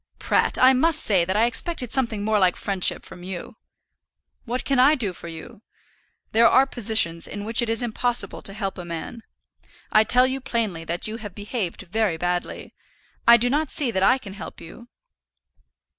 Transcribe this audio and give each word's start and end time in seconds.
"Pratt, 0.17 0.57
I 0.57 0.73
must 0.73 1.01
say 1.03 1.23
that 1.25 1.37
I 1.37 1.45
expected 1.45 1.91
something 1.91 2.25
more 2.25 2.39
like 2.39 2.55
friendship 2.55 3.05
from 3.05 3.21
you." 3.21 3.57
"What 4.45 4.65
can 4.65 4.79
I 4.79 4.95
do 4.95 5.13
for 5.13 5.27
you? 5.27 5.61
There 6.31 6.47
are 6.47 6.65
positions 6.65 7.27
in 7.27 7.45
which 7.45 7.61
it 7.61 7.69
is 7.69 7.83
impossible 7.83 8.41
to 8.41 8.53
help 8.53 8.79
a 8.79 8.83
man. 8.83 9.21
I 9.91 10.03
tell 10.03 10.25
you 10.25 10.41
plainly 10.41 10.83
that 10.85 11.07
you 11.07 11.17
have 11.17 11.35
behaved 11.35 11.81
very 11.83 12.17
badly. 12.17 12.73
I 13.27 13.37
do 13.37 13.47
not 13.47 13.69
see 13.69 13.91
that 13.91 14.01
I 14.01 14.17
can 14.17 14.33
help 14.33 14.59
you." 14.59 14.87